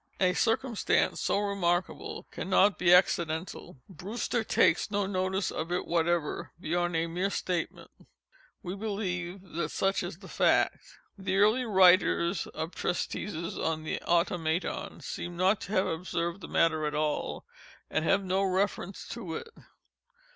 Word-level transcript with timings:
A 0.19 0.33
circumstance 0.33 1.21
so 1.21 1.37
remarkable 1.37 2.25
cannot 2.31 2.79
be 2.79 2.91
accidental. 2.91 3.77
Brewster 3.87 4.43
takes 4.43 4.89
no 4.89 5.05
notice 5.05 5.51
of 5.51 5.71
it 5.71 5.85
whatever 5.85 6.53
beyond 6.59 6.95
a 6.95 7.05
mere 7.05 7.29
statement, 7.29 7.91
we 8.63 8.73
believe, 8.73 9.41
that 9.43 9.69
such 9.69 10.01
is 10.01 10.17
the 10.17 10.27
fact. 10.27 10.81
The 11.19 11.37
early 11.37 11.65
writers 11.65 12.47
of 12.47 12.73
treatises 12.73 13.59
on 13.59 13.83
the 13.83 14.01
Automaton, 14.01 15.01
seem 15.01 15.37
not 15.37 15.61
to 15.61 15.71
have 15.73 15.85
observed 15.85 16.41
the 16.41 16.47
matter 16.47 16.87
at 16.87 16.95
all, 16.95 17.45
and 17.87 18.03
have 18.03 18.23
no 18.23 18.41
reference 18.41 19.07
to 19.09 19.35
it. 19.35 19.49